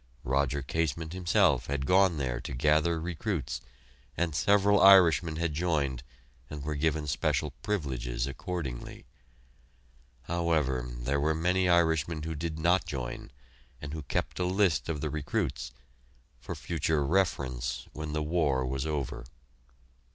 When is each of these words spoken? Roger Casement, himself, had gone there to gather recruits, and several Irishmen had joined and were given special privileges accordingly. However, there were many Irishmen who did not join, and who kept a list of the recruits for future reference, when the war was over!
Roger 0.23 0.63
Casement, 0.63 1.13
himself, 1.13 1.67
had 1.67 1.85
gone 1.85 2.17
there 2.17 2.41
to 2.41 2.55
gather 2.55 2.99
recruits, 2.99 3.61
and 4.17 4.33
several 4.33 4.81
Irishmen 4.81 5.35
had 5.35 5.53
joined 5.53 6.01
and 6.49 6.63
were 6.63 6.73
given 6.73 7.05
special 7.05 7.51
privileges 7.61 8.25
accordingly. 8.25 9.05
However, 10.23 10.87
there 10.89 11.19
were 11.19 11.35
many 11.35 11.69
Irishmen 11.69 12.23
who 12.23 12.33
did 12.33 12.57
not 12.57 12.87
join, 12.87 13.29
and 13.79 13.93
who 13.93 14.01
kept 14.01 14.39
a 14.39 14.45
list 14.45 14.89
of 14.89 15.01
the 15.01 15.11
recruits 15.11 15.71
for 16.39 16.55
future 16.55 17.05
reference, 17.05 17.87
when 17.93 18.11
the 18.13 18.23
war 18.23 18.65
was 18.65 18.87
over! 18.87 19.23